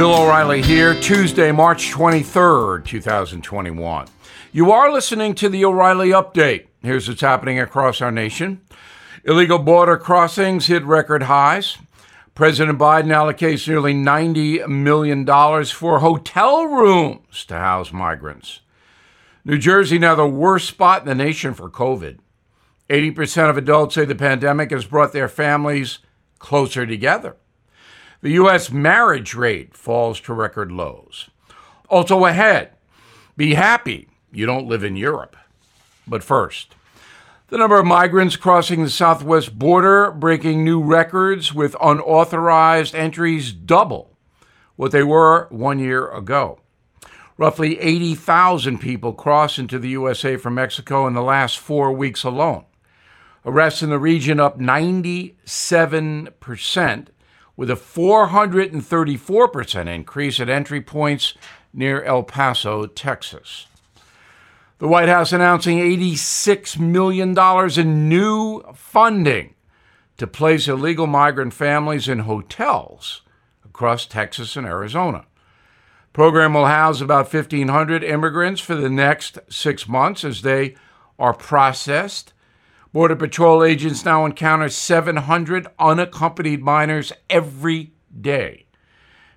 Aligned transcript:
Bill 0.00 0.14
O'Reilly 0.14 0.62
here, 0.62 0.98
Tuesday, 0.98 1.52
March 1.52 1.90
23rd, 1.90 2.86
2021. 2.86 4.08
You 4.50 4.72
are 4.72 4.90
listening 4.90 5.34
to 5.34 5.50
the 5.50 5.62
O'Reilly 5.66 6.08
Update. 6.08 6.68
Here's 6.80 7.06
what's 7.06 7.20
happening 7.20 7.60
across 7.60 8.00
our 8.00 8.10
nation. 8.10 8.62
Illegal 9.26 9.58
border 9.58 9.98
crossings 9.98 10.68
hit 10.68 10.84
record 10.84 11.24
highs. 11.24 11.76
President 12.34 12.78
Biden 12.78 13.08
allocates 13.08 13.68
nearly 13.68 13.92
$90 13.92 14.66
million 14.68 15.26
for 15.66 15.98
hotel 15.98 16.64
rooms 16.64 17.44
to 17.44 17.58
house 17.58 17.92
migrants. 17.92 18.60
New 19.44 19.58
Jersey 19.58 19.98
now 19.98 20.14
the 20.14 20.26
worst 20.26 20.66
spot 20.66 21.02
in 21.02 21.08
the 21.08 21.14
nation 21.14 21.52
for 21.52 21.68
COVID. 21.68 22.20
80% 22.88 23.50
of 23.50 23.58
adults 23.58 23.96
say 23.96 24.06
the 24.06 24.14
pandemic 24.14 24.70
has 24.70 24.86
brought 24.86 25.12
their 25.12 25.28
families 25.28 25.98
closer 26.38 26.86
together. 26.86 27.36
The 28.22 28.32
U.S. 28.32 28.70
marriage 28.70 29.34
rate 29.34 29.74
falls 29.74 30.20
to 30.22 30.34
record 30.34 30.70
lows. 30.70 31.30
Also 31.88 32.26
ahead, 32.26 32.72
be 33.36 33.54
happy 33.54 34.08
you 34.30 34.44
don't 34.44 34.68
live 34.68 34.84
in 34.84 34.94
Europe. 34.94 35.36
But 36.06 36.22
first, 36.22 36.74
the 37.48 37.56
number 37.56 37.78
of 37.78 37.86
migrants 37.86 38.36
crossing 38.36 38.84
the 38.84 38.90
southwest 38.90 39.58
border 39.58 40.10
breaking 40.10 40.64
new 40.64 40.82
records 40.82 41.54
with 41.54 41.74
unauthorized 41.80 42.94
entries 42.94 43.52
double 43.52 44.14
what 44.76 44.92
they 44.92 45.02
were 45.02 45.46
one 45.50 45.78
year 45.78 46.10
ago. 46.10 46.58
Roughly 47.38 47.80
80,000 47.80 48.78
people 48.78 49.14
crossed 49.14 49.58
into 49.58 49.78
the 49.78 49.88
USA 49.88 50.36
from 50.36 50.56
Mexico 50.56 51.06
in 51.06 51.14
the 51.14 51.22
last 51.22 51.58
four 51.58 51.90
weeks 51.90 52.22
alone. 52.22 52.66
Arrests 53.46 53.82
in 53.82 53.88
the 53.88 53.98
region 53.98 54.38
up 54.38 54.58
97% 54.58 57.06
with 57.60 57.70
a 57.70 57.74
434% 57.74 59.86
increase 59.86 60.40
at 60.40 60.48
entry 60.48 60.80
points 60.80 61.34
near 61.74 62.02
El 62.04 62.22
Paso, 62.22 62.86
Texas. 62.86 63.66
The 64.78 64.88
White 64.88 65.10
House 65.10 65.30
announcing 65.30 65.78
$86 65.78 66.78
million 66.78 67.38
in 67.78 68.08
new 68.08 68.62
funding 68.72 69.54
to 70.16 70.26
place 70.26 70.68
illegal 70.68 71.06
migrant 71.06 71.52
families 71.52 72.08
in 72.08 72.20
hotels 72.20 73.20
across 73.62 74.06
Texas 74.06 74.56
and 74.56 74.66
Arizona. 74.66 75.26
Program 76.14 76.54
will 76.54 76.64
house 76.64 77.02
about 77.02 77.30
1,500 77.30 78.02
immigrants 78.02 78.62
for 78.62 78.74
the 78.74 78.88
next 78.88 79.38
six 79.50 79.86
months 79.86 80.24
as 80.24 80.40
they 80.40 80.76
are 81.18 81.34
processed 81.34 82.32
Border 82.92 83.14
Patrol 83.14 83.62
agents 83.62 84.04
now 84.04 84.26
encounter 84.26 84.68
700 84.68 85.68
unaccompanied 85.78 86.60
minors 86.60 87.12
every 87.28 87.92
day 88.20 88.66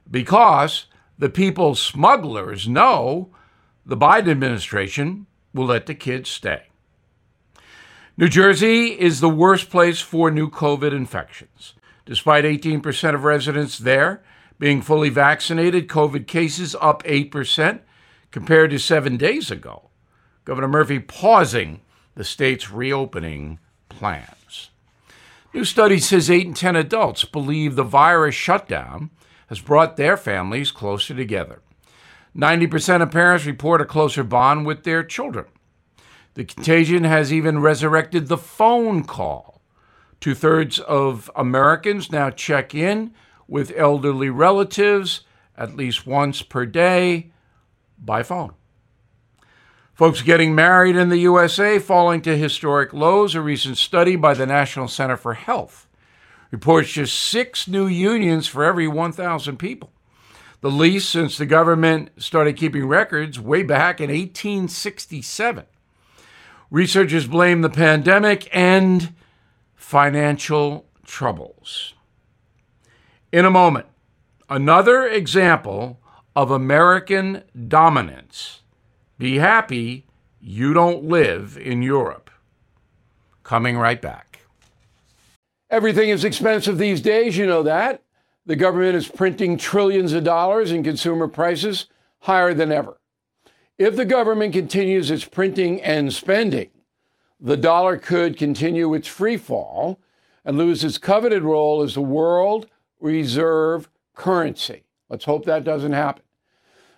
because 0.09 0.87
the 1.19 1.29
people 1.29 1.75
smugglers 1.75 2.67
know 2.67 3.29
the 3.85 3.97
Biden 3.97 4.29
administration 4.29 5.27
will 5.53 5.65
let 5.65 5.85
the 5.85 5.93
kids 5.93 6.29
stay. 6.29 6.63
New 8.17 8.27
Jersey 8.27 8.99
is 8.99 9.19
the 9.19 9.29
worst 9.29 9.69
place 9.69 10.01
for 10.01 10.31
new 10.31 10.49
COVID 10.49 10.91
infections. 10.91 11.75
Despite 12.05 12.45
18% 12.45 13.13
of 13.13 13.23
residents 13.23 13.77
there 13.77 14.23
being 14.57 14.81
fully 14.81 15.09
vaccinated, 15.09 15.87
COVID 15.87 16.25
cases 16.25 16.75
up 16.81 17.03
8% 17.03 17.81
compared 18.31 18.71
to 18.71 18.79
seven 18.79 19.17
days 19.17 19.51
ago. 19.51 19.89
Governor 20.43 20.67
Murphy 20.67 20.99
pausing 20.99 21.81
the 22.15 22.23
state's 22.23 22.71
reopening 22.71 23.59
plans. 23.89 24.69
New 25.53 25.65
study 25.65 25.99
says 25.99 26.31
8 26.31 26.47
in 26.47 26.53
10 26.53 26.75
adults 26.75 27.25
believe 27.25 27.75
the 27.75 27.83
virus 27.83 28.35
shutdown 28.35 29.11
has 29.47 29.59
brought 29.59 29.97
their 29.97 30.17
families 30.17 30.71
closer 30.71 31.13
together. 31.13 31.61
90% 32.35 33.03
of 33.03 33.11
parents 33.11 33.45
report 33.45 33.81
a 33.81 33.85
closer 33.85 34.23
bond 34.23 34.65
with 34.65 34.83
their 34.83 35.03
children. 35.03 35.45
The 36.33 36.45
contagion 36.45 37.03
has 37.03 37.31
even 37.31 37.59
resurrected 37.59 38.27
the 38.27 38.37
phone 38.37 39.03
call. 39.03 39.61
Two 40.19 40.33
thirds 40.33 40.79
of 40.79 41.29
Americans 41.35 42.11
now 42.11 42.31
check 42.31 42.73
in 42.73 43.13
with 43.47 43.71
elderly 43.77 44.29
relatives 44.29 45.21
at 45.55 45.75
least 45.75 46.07
once 46.07 46.41
per 46.41 46.65
day 46.65 47.31
by 47.99 48.23
phone. 48.23 48.53
Folks 49.93 50.23
getting 50.23 50.55
married 50.55 50.95
in 50.95 51.09
the 51.09 51.19
USA 51.19 51.77
falling 51.77 52.19
to 52.23 52.35
historic 52.35 52.93
lows. 52.93 53.35
A 53.35 53.41
recent 53.41 53.77
study 53.77 54.15
by 54.15 54.33
the 54.33 54.47
National 54.47 54.87
Center 54.87 55.15
for 55.15 55.35
Health 55.35 55.87
reports 56.49 56.93
just 56.93 57.17
six 57.17 57.67
new 57.67 57.85
unions 57.85 58.47
for 58.47 58.63
every 58.63 58.87
1,000 58.87 59.57
people, 59.57 59.91
the 60.61 60.71
least 60.71 61.11
since 61.11 61.37
the 61.37 61.45
government 61.45 62.09
started 62.17 62.57
keeping 62.57 62.87
records 62.87 63.39
way 63.39 63.61
back 63.61 64.01
in 64.01 64.09
1867. 64.09 65.65
Researchers 66.71 67.27
blame 67.27 67.61
the 67.61 67.69
pandemic 67.69 68.49
and 68.51 69.13
financial 69.75 70.87
troubles. 71.05 71.93
In 73.31 73.45
a 73.45 73.51
moment, 73.51 73.85
another 74.49 75.07
example 75.07 75.99
of 76.35 76.49
American 76.49 77.43
dominance 77.67 78.62
be 79.17 79.37
happy 79.37 80.05
you 80.41 80.73
don't 80.73 81.05
live 81.05 81.57
in 81.57 81.81
Europe. 81.81 82.29
Coming 83.43 83.77
right 83.77 84.01
back. 84.01 84.41
Everything 85.69 86.09
is 86.09 86.23
expensive 86.23 86.77
these 86.77 87.01
days, 87.01 87.37
you 87.37 87.45
know 87.45 87.63
that. 87.63 88.03
The 88.45 88.55
government 88.55 88.95
is 88.95 89.07
printing 89.07 89.57
trillions 89.57 90.13
of 90.13 90.23
dollars 90.23 90.71
and 90.71 90.83
consumer 90.83 91.27
prices 91.27 91.87
higher 92.19 92.53
than 92.53 92.71
ever. 92.71 92.99
If 93.77 93.95
the 93.95 94.05
government 94.05 94.53
continues 94.53 95.09
its 95.09 95.25
printing 95.25 95.81
and 95.81 96.13
spending, 96.13 96.69
the 97.39 97.57
dollar 97.57 97.97
could 97.97 98.37
continue 98.37 98.93
its 98.93 99.07
free 99.07 99.37
fall 99.37 99.99
and 100.45 100.57
lose 100.57 100.83
its 100.83 100.97
coveted 100.97 101.43
role 101.43 101.81
as 101.81 101.93
the 101.93 102.01
world 102.01 102.67
reserve 102.99 103.89
currency. 104.13 104.83
Let's 105.09 105.25
hope 105.25 105.45
that 105.45 105.63
doesn't 105.63 105.93
happen. 105.93 106.22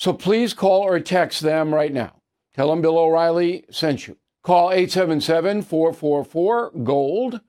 So 0.00 0.14
please 0.14 0.54
call 0.54 0.80
or 0.80 0.98
text 0.98 1.42
them 1.42 1.74
right 1.74 1.92
now. 1.92 2.22
Tell 2.54 2.70
them 2.70 2.80
Bill 2.80 2.96
O'Reilly 2.96 3.66
sent 3.70 4.08
you. 4.08 4.16
Call 4.42 4.70
877 4.70 5.60
444 5.60 6.70
GOLD, 6.82 7.40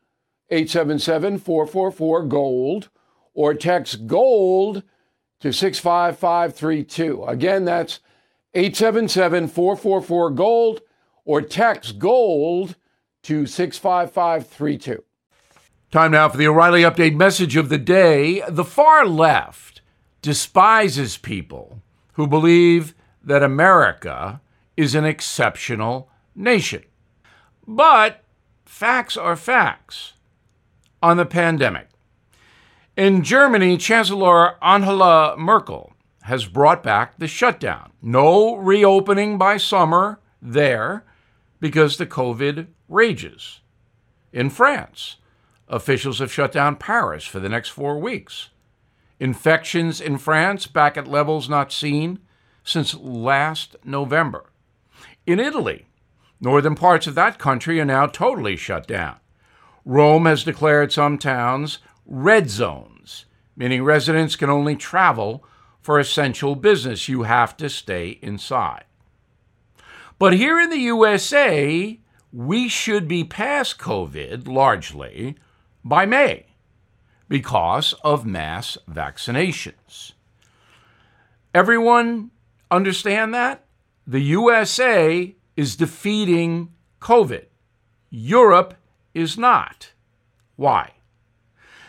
877 0.49 1.37
444 1.37 2.25
GOLD, 2.25 2.89
or 3.33 3.53
text 3.53 4.05
GOLD 4.05 4.83
to 5.39 5.53
65532. 5.53 7.23
Again, 7.23 7.63
that's 7.63 8.01
877 8.53 9.47
444 9.47 10.31
GOLD, 10.31 10.81
or 11.23 11.41
text 11.41 11.99
GOLD 11.99 12.75
to 13.23 13.45
65532. 13.45 15.05
Time 15.89 16.11
now 16.11 16.27
for 16.27 16.35
the 16.35 16.47
O'Reilly 16.47 16.81
Update 16.81 17.15
message 17.15 17.55
of 17.55 17.69
the 17.69 17.77
day. 17.77 18.43
The 18.49 18.65
far 18.65 19.05
left 19.05 19.79
despises 20.21 21.15
people 21.15 21.81
who 22.13 22.27
believe 22.27 22.93
that 23.23 23.43
America 23.43 24.41
is 24.75 24.95
an 24.95 25.05
exceptional 25.05 26.09
nation. 26.35 26.83
But 27.67 28.23
facts 28.65 29.17
are 29.17 29.35
facts 29.35 30.13
on 31.01 31.17
the 31.17 31.25
pandemic. 31.25 31.87
In 32.97 33.23
Germany, 33.23 33.77
Chancellor 33.77 34.63
Angela 34.63 35.35
Merkel 35.37 35.93
has 36.23 36.45
brought 36.45 36.83
back 36.83 37.17
the 37.17 37.27
shutdown. 37.27 37.91
No 38.01 38.55
reopening 38.55 39.37
by 39.37 39.57
summer 39.57 40.19
there 40.41 41.03
because 41.59 41.97
the 41.97 42.05
COVID 42.05 42.67
rages. 42.89 43.61
In 44.33 44.49
France, 44.49 45.17
officials 45.67 46.19
have 46.19 46.31
shut 46.31 46.51
down 46.51 46.75
Paris 46.75 47.25
for 47.25 47.39
the 47.39 47.49
next 47.49 47.69
four 47.69 47.99
weeks. 47.99 48.49
Infections 49.21 50.01
in 50.01 50.17
France 50.17 50.65
back 50.65 50.97
at 50.97 51.07
levels 51.07 51.47
not 51.47 51.71
seen 51.71 52.17
since 52.63 52.95
last 52.95 53.75
November. 53.85 54.49
In 55.27 55.39
Italy, 55.39 55.85
northern 56.39 56.73
parts 56.73 57.05
of 57.05 57.13
that 57.13 57.37
country 57.37 57.79
are 57.79 57.85
now 57.85 58.07
totally 58.07 58.55
shut 58.55 58.87
down. 58.87 59.17
Rome 59.85 60.25
has 60.25 60.43
declared 60.43 60.91
some 60.91 61.19
towns 61.19 61.77
red 62.07 62.49
zones, 62.49 63.25
meaning 63.55 63.83
residents 63.83 64.35
can 64.35 64.49
only 64.49 64.75
travel 64.75 65.45
for 65.81 65.99
essential 65.99 66.55
business. 66.55 67.07
You 67.07 67.21
have 67.21 67.55
to 67.57 67.69
stay 67.69 68.17
inside. 68.23 68.85
But 70.17 70.33
here 70.33 70.59
in 70.59 70.71
the 70.71 70.79
USA, 70.79 71.99
we 72.33 72.67
should 72.67 73.07
be 73.07 73.23
past 73.23 73.77
COVID 73.77 74.47
largely 74.47 75.35
by 75.83 76.07
May 76.07 76.47
because 77.31 77.93
of 78.03 78.25
mass 78.25 78.77
vaccinations. 78.91 80.11
Everyone 81.55 82.29
understand 82.69 83.33
that? 83.33 83.63
The 84.05 84.19
USA 84.19 85.33
is 85.55 85.77
defeating 85.77 86.73
COVID. 86.99 87.45
Europe 88.09 88.73
is 89.13 89.37
not. 89.37 89.93
Why? 90.57 90.91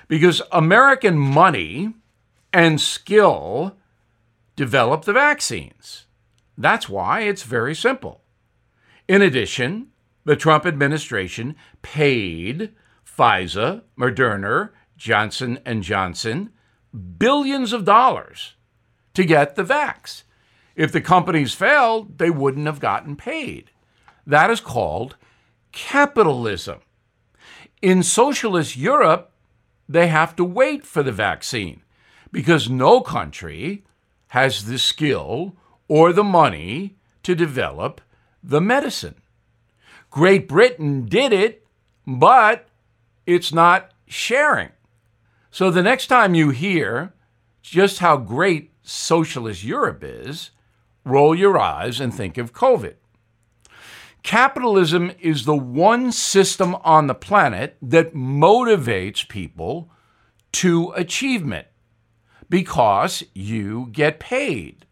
Because 0.06 0.42
American 0.52 1.18
money 1.18 1.92
and 2.52 2.80
skill 2.80 3.74
develop 4.54 5.04
the 5.06 5.12
vaccines. 5.12 6.06
That's 6.56 6.88
why 6.88 7.22
it's 7.22 7.42
very 7.42 7.74
simple. 7.74 8.20
In 9.08 9.20
addition, 9.20 9.88
the 10.24 10.36
Trump 10.36 10.64
administration 10.66 11.56
paid 11.82 12.70
Pfizer, 13.04 13.82
Moderna, 13.98 14.70
Johnson 15.02 15.58
and 15.66 15.82
Johnson 15.82 16.50
billions 17.18 17.72
of 17.72 17.84
dollars 17.84 18.54
to 19.14 19.24
get 19.24 19.56
the 19.56 19.64
vax. 19.64 20.22
If 20.76 20.92
the 20.92 21.00
companies 21.00 21.52
failed, 21.52 22.18
they 22.18 22.30
wouldn't 22.30 22.66
have 22.66 22.78
gotten 22.78 23.16
paid. 23.16 23.72
That 24.24 24.48
is 24.48 24.60
called 24.60 25.16
capitalism. 25.72 26.82
In 27.82 28.04
socialist 28.04 28.76
Europe, 28.76 29.32
they 29.88 30.06
have 30.06 30.36
to 30.36 30.44
wait 30.44 30.86
for 30.86 31.02
the 31.02 31.10
vaccine 31.10 31.82
because 32.30 32.70
no 32.70 33.00
country 33.00 33.82
has 34.28 34.66
the 34.66 34.78
skill 34.78 35.56
or 35.88 36.12
the 36.12 36.22
money 36.22 36.94
to 37.24 37.34
develop 37.34 38.00
the 38.40 38.60
medicine. 38.60 39.20
Great 40.10 40.46
Britain 40.46 41.06
did 41.06 41.32
it, 41.32 41.66
but 42.06 42.68
it's 43.26 43.52
not 43.52 43.90
sharing. 44.06 44.70
So 45.52 45.70
the 45.70 45.82
next 45.82 46.06
time 46.06 46.34
you 46.34 46.48
hear 46.48 47.12
just 47.60 47.98
how 47.98 48.16
great 48.16 48.72
socialist 48.82 49.62
Europe 49.62 50.02
is, 50.02 50.50
roll 51.04 51.34
your 51.34 51.58
eyes 51.58 52.00
and 52.00 52.12
think 52.12 52.38
of 52.38 52.54
COVID. 52.54 52.94
Capitalism 54.22 55.12
is 55.20 55.44
the 55.44 55.54
one 55.54 56.10
system 56.10 56.74
on 56.76 57.06
the 57.06 57.14
planet 57.14 57.76
that 57.82 58.14
motivates 58.14 59.28
people 59.28 59.90
to 60.52 60.90
achievement 60.92 61.66
because 62.48 63.22
you 63.34 63.90
get 63.92 64.20
paid. 64.20 64.86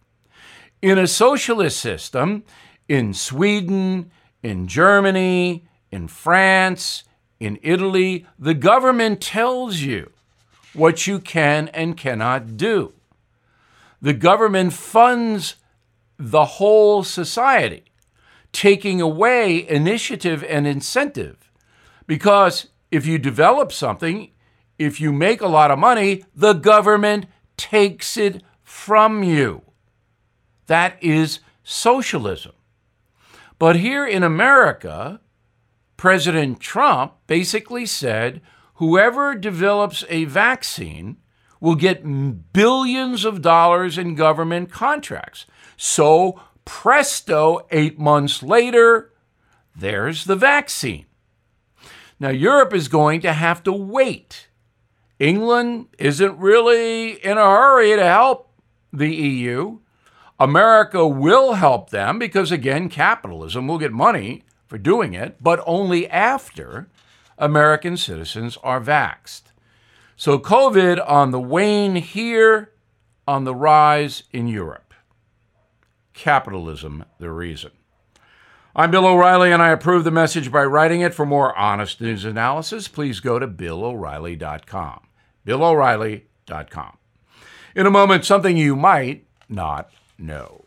In 0.83 0.99
a 0.99 1.07
socialist 1.07 1.81
system, 1.81 2.45
in 2.87 3.15
Sweden, 3.15 4.11
in 4.43 4.67
Germany, 4.67 5.67
in 5.91 6.07
France, 6.07 7.05
in 7.39 7.59
Italy, 7.63 8.27
the 8.39 8.55
government 8.55 9.23
tells 9.23 9.79
you 9.79 10.13
what 10.73 11.07
you 11.07 11.19
can 11.19 11.69
and 11.69 11.97
cannot 11.97 12.57
do. 12.57 12.93
The 14.01 14.15
government 14.15 14.73
funds 14.73 15.57
the 16.19 16.45
whole 16.45 17.03
society, 17.03 17.85
taking 18.53 19.01
away 19.01 19.67
initiative 19.69 20.45
and 20.45 20.67
incentive. 20.67 21.51
Because 22.07 22.69
if 22.91 23.07
you 23.07 23.19
develop 23.19 23.73
something, 23.73 24.31
if 24.79 25.01
you 25.01 25.13
make 25.13 25.41
a 25.41 25.49
lot 25.49 25.71
of 25.71 25.79
money, 25.79 26.25
the 26.35 26.55
government 26.55 27.27
takes 27.57 28.17
it 28.17 28.43
from 28.63 29.23
you. 29.23 29.63
That 30.67 30.97
is 31.03 31.41
socialism. 31.63 32.53
But 33.59 33.77
here 33.77 34.07
in 34.07 34.23
America, 34.23 35.21
President 35.97 36.61
Trump 36.61 37.13
basically 37.27 37.85
said 37.85 38.41
whoever 38.81 39.35
develops 39.35 40.05
a 40.09 40.25
vaccine 40.25 41.19
will 41.61 41.75
get 41.75 42.03
billions 42.55 43.27
of 43.27 43.43
dollars 43.43 43.99
in 43.99 44.15
government 44.15 44.73
contracts. 44.73 45.45
So, 45.77 46.41
presto, 46.65 47.67
eight 47.71 47.99
months 47.99 48.43
later, 48.43 49.13
there's 49.77 50.25
the 50.25 50.35
vaccine. 50.35 51.05
Now, 52.19 52.31
Europe 52.31 52.73
is 52.73 52.89
going 52.89 53.21
to 53.21 53.35
have 53.35 53.63
to 53.65 53.73
wait. 53.73 54.49
England 55.19 55.89
isn't 55.99 56.39
really 56.39 57.23
in 57.23 57.37
a 57.37 57.51
hurry 57.51 57.95
to 57.95 58.05
help 58.05 58.51
the 58.91 59.15
EU. 59.15 59.81
America 60.39 61.07
will 61.07 61.53
help 61.53 61.91
them 61.91 62.19
because, 62.19 62.51
again, 62.51 62.89
capitalism 62.89 63.69
will 63.69 63.79
get 63.79 63.93
money 63.93 64.43
for 64.67 64.79
doing 64.79 65.13
it, 65.13 65.37
but 65.39 65.63
only 65.67 66.09
after 66.09 66.89
American 67.41 67.97
citizens 67.97 68.59
are 68.63 68.81
vaxed. 68.81 69.45
So, 70.15 70.39
COVID 70.39 71.03
on 71.09 71.31
the 71.31 71.41
wane 71.41 71.97
here, 71.97 72.73
on 73.27 73.45
the 73.45 73.55
rise 73.55 74.25
in 74.33 74.47
Europe. 74.47 74.93
Capitalism, 76.13 77.07
the 77.19 77.31
reason. 77.33 77.71
I'm 78.77 78.91
Bill 78.91 79.07
O'Reilly, 79.07 79.51
and 79.51 79.63
I 79.63 79.71
approve 79.71 80.05
the 80.05 80.11
message 80.11 80.53
by 80.53 80.65
writing 80.65 81.01
it. 81.01 81.15
For 81.15 81.25
more 81.25 81.57
honest 81.57 82.01
news 82.01 82.25
analysis, 82.25 82.87
please 82.87 83.19
go 83.21 83.39
to 83.39 83.49
BillO'Reilly.com. 83.49 85.01
BillO'Reilly.com. 85.45 86.99
In 87.75 87.87
a 87.87 87.91
moment, 87.91 88.25
something 88.27 88.57
you 88.57 88.77
might 88.77 89.27
not 89.49 89.91
know. 90.19 90.67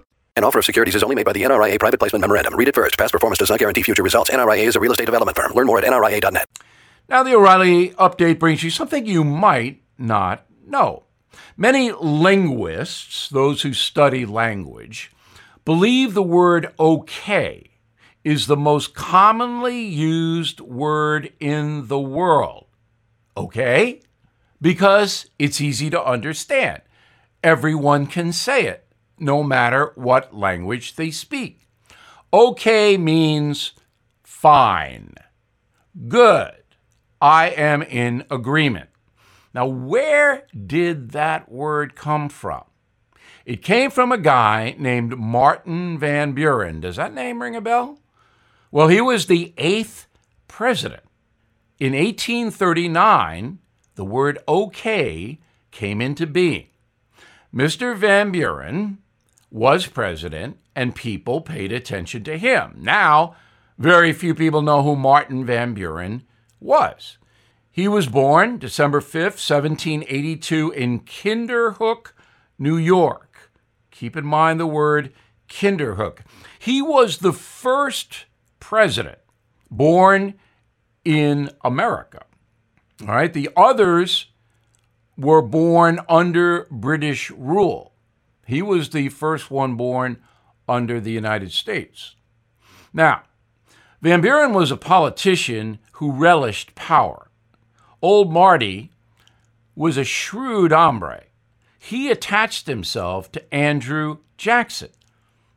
An 0.37 0.45
offer 0.45 0.59
of 0.59 0.65
securities 0.65 0.95
is 0.95 1.03
only 1.03 1.15
made 1.15 1.25
by 1.25 1.33
the 1.33 1.41
NRIA 1.41 1.77
Private 1.77 1.99
Placement 1.99 2.21
Memorandum. 2.21 2.55
Read 2.55 2.69
it 2.69 2.75
first. 2.75 2.97
Past 2.97 3.11
performance 3.11 3.39
does 3.39 3.49
not 3.49 3.59
guarantee 3.59 3.83
future 3.83 4.01
results. 4.01 4.29
NRIA 4.29 4.63
is 4.63 4.77
a 4.77 4.79
real 4.79 4.93
estate 4.93 5.05
development 5.05 5.35
firm. 5.35 5.51
Learn 5.51 5.67
more 5.67 5.77
at 5.77 5.83
nria.net. 5.83 6.47
Now, 7.09 7.21
the 7.21 7.35
O'Reilly 7.35 7.89
update 7.91 8.39
brings 8.39 8.63
you 8.63 8.69
something 8.69 9.05
you 9.05 9.25
might 9.25 9.81
not 9.97 10.45
know. 10.65 11.03
Many 11.57 11.91
linguists, 11.91 13.27
those 13.27 13.63
who 13.63 13.73
study 13.73 14.25
language, 14.25 15.11
believe 15.65 16.13
the 16.13 16.23
word 16.23 16.73
okay 16.79 17.71
is 18.23 18.47
the 18.47 18.55
most 18.55 18.93
commonly 18.93 19.81
used 19.81 20.61
word 20.61 21.33
in 21.41 21.87
the 21.87 21.99
world. 21.99 22.67
Okay? 23.35 24.01
Because 24.61 25.29
it's 25.37 25.59
easy 25.59 25.89
to 25.89 26.01
understand. 26.01 26.83
Everyone 27.43 28.07
can 28.07 28.31
say 28.31 28.67
it, 28.67 28.80
no 29.21 29.43
matter 29.43 29.93
what 29.95 30.35
language 30.35 30.95
they 30.95 31.11
speak. 31.11 31.67
Okay 32.33 32.97
means 32.97 33.73
fine, 34.23 35.13
good, 36.07 36.63
I 37.21 37.49
am 37.49 37.83
in 37.83 38.25
agreement. 38.31 38.89
Now, 39.53 39.65
where 39.65 40.47
did 40.65 41.11
that 41.11 41.51
word 41.51 41.95
come 41.95 42.29
from? 42.29 42.63
It 43.45 43.61
came 43.61 43.91
from 43.91 44.11
a 44.11 44.17
guy 44.17 44.75
named 44.77 45.17
Martin 45.17 45.97
Van 45.97 46.31
Buren. 46.31 46.79
Does 46.79 46.95
that 46.95 47.13
name 47.13 47.41
ring 47.41 47.55
a 47.55 47.61
bell? 47.61 47.99
Well, 48.71 48.87
he 48.87 49.01
was 49.01 49.25
the 49.25 49.53
eighth 49.57 50.07
president. 50.47 51.03
In 51.79 51.93
1839, 51.93 53.59
the 53.95 54.05
word 54.05 54.39
okay 54.47 55.39
came 55.71 56.01
into 56.01 56.25
being. 56.25 56.67
Mr. 57.53 57.97
Van 57.97 58.31
Buren 58.31 58.99
was 59.51 59.85
president, 59.85 60.57
and 60.75 60.95
people 60.95 61.41
paid 61.41 61.71
attention 61.71 62.23
to 62.23 62.37
him. 62.37 62.73
Now, 62.77 63.35
very 63.77 64.13
few 64.13 64.33
people 64.33 64.61
know 64.61 64.81
who 64.81 64.95
Martin 64.95 65.45
Van 65.45 65.73
Buren 65.73 66.23
was. 66.59 67.17
He 67.69 67.87
was 67.87 68.07
born 68.07 68.57
December 68.57 69.01
5th, 69.01 69.39
1782, 69.39 70.71
in 70.71 71.01
Kinderhook, 71.01 72.13
New 72.57 72.77
York. 72.77 73.51
Keep 73.91 74.15
in 74.17 74.25
mind 74.25 74.59
the 74.59 74.67
word 74.67 75.13
Kinderhook. 75.49 76.19
He 76.57 76.81
was 76.81 77.17
the 77.17 77.33
first 77.33 78.25
president 78.59 79.19
born 79.69 80.35
in 81.03 81.49
America. 81.63 82.23
All 83.01 83.07
right, 83.07 83.33
the 83.33 83.49
others 83.55 84.27
were 85.17 85.41
born 85.41 85.99
under 86.07 86.67
British 86.69 87.31
rule. 87.31 87.90
He 88.51 88.61
was 88.61 88.89
the 88.89 89.07
first 89.07 89.49
one 89.49 89.75
born 89.75 90.17
under 90.67 90.99
the 90.99 91.13
United 91.13 91.53
States. 91.53 92.15
Now, 92.91 93.23
Van 94.01 94.19
Buren 94.19 94.51
was 94.51 94.71
a 94.71 94.75
politician 94.75 95.79
who 95.93 96.11
relished 96.11 96.75
power. 96.75 97.29
Old 98.01 98.29
Marty 98.29 98.91
was 99.73 99.95
a 99.95 100.03
shrewd 100.03 100.73
hombre. 100.73 101.23
He 101.79 102.11
attached 102.11 102.67
himself 102.67 103.31
to 103.31 103.55
Andrew 103.55 104.17
Jackson, 104.35 104.89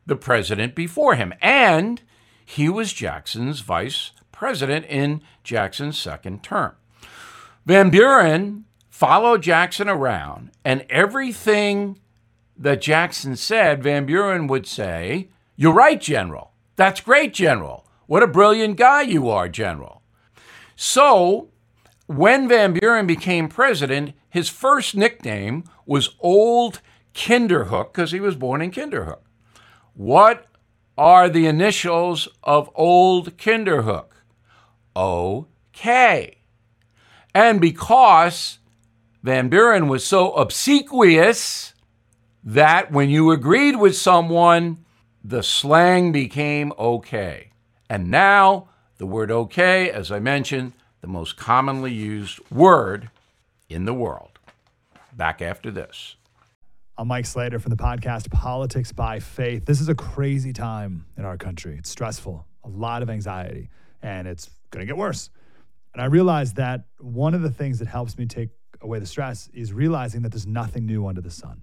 the 0.06 0.14
president 0.14 0.76
before 0.76 1.16
him, 1.16 1.34
and 1.42 2.00
he 2.44 2.68
was 2.68 2.92
Jackson's 2.92 3.58
vice 3.58 4.12
president 4.30 4.86
in 4.86 5.20
Jackson's 5.42 5.98
second 5.98 6.44
term. 6.44 6.76
Van 7.66 7.90
Buren 7.90 8.66
followed 8.88 9.42
Jackson 9.42 9.88
around, 9.88 10.52
and 10.64 10.86
everything 10.88 11.98
that 12.56 12.80
Jackson 12.80 13.36
said, 13.36 13.82
Van 13.82 14.06
Buren 14.06 14.46
would 14.46 14.66
say, 14.66 15.28
You're 15.56 15.74
right, 15.74 16.00
General. 16.00 16.52
That's 16.76 17.00
great, 17.00 17.34
General. 17.34 17.86
What 18.06 18.22
a 18.22 18.28
brilliant 18.28 18.76
guy 18.76 19.02
you 19.02 19.28
are, 19.28 19.48
General. 19.48 20.02
So, 20.76 21.48
when 22.06 22.48
Van 22.48 22.72
Buren 22.74 23.06
became 23.06 23.48
president, 23.48 24.12
his 24.28 24.48
first 24.48 24.94
nickname 24.94 25.64
was 25.86 26.16
Old 26.20 26.80
Kinderhook 27.14 27.92
because 27.92 28.12
he 28.12 28.20
was 28.20 28.34
born 28.34 28.60
in 28.60 28.70
Kinderhook. 28.70 29.20
What 29.94 30.46
are 30.98 31.28
the 31.28 31.46
initials 31.46 32.28
of 32.42 32.70
Old 32.74 33.36
Kinderhook? 33.36 34.06
OK. 34.96 36.38
And 37.34 37.60
because 37.60 38.58
Van 39.22 39.48
Buren 39.48 39.88
was 39.88 40.04
so 40.04 40.32
obsequious 40.32 41.73
that 42.44 42.92
when 42.92 43.08
you 43.08 43.30
agreed 43.30 43.76
with 43.76 43.96
someone, 43.96 44.84
the 45.22 45.42
slang 45.42 46.12
became 46.12 46.72
okay. 46.78 47.50
And 47.88 48.10
now 48.10 48.68
the 48.98 49.06
word 49.06 49.30
okay, 49.30 49.90
as 49.90 50.12
I 50.12 50.18
mentioned, 50.18 50.74
the 51.00 51.06
most 51.06 51.36
commonly 51.36 51.92
used 51.92 52.38
word 52.50 53.10
in 53.68 53.86
the 53.86 53.94
world. 53.94 54.38
Back 55.16 55.40
after 55.40 55.70
this. 55.70 56.16
I'm 56.98 57.08
Mike 57.08 57.26
Slater 57.26 57.58
from 57.58 57.70
the 57.70 57.76
podcast 57.76 58.30
Politics 58.30 58.92
by 58.92 59.20
Faith. 59.20 59.64
This 59.64 59.80
is 59.80 59.88
a 59.88 59.94
crazy 59.94 60.52
time 60.52 61.06
in 61.16 61.24
our 61.24 61.36
country. 61.36 61.76
It's 61.78 61.90
stressful, 61.90 62.46
a 62.62 62.68
lot 62.68 63.02
of 63.02 63.10
anxiety, 63.10 63.70
and 64.02 64.28
it's 64.28 64.50
going 64.70 64.80
to 64.80 64.86
get 64.86 64.96
worse. 64.96 65.30
And 65.92 66.02
I 66.02 66.06
realized 66.06 66.56
that 66.56 66.84
one 66.98 67.34
of 67.34 67.42
the 67.42 67.50
things 67.50 67.78
that 67.78 67.88
helps 67.88 68.18
me 68.18 68.26
take 68.26 68.50
away 68.80 68.98
the 68.98 69.06
stress 69.06 69.48
is 69.54 69.72
realizing 69.72 70.22
that 70.22 70.30
there's 70.30 70.46
nothing 70.46 70.84
new 70.86 71.06
under 71.06 71.20
the 71.20 71.30
sun. 71.30 71.62